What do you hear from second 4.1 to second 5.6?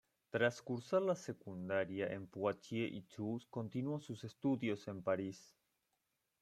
estudios en París.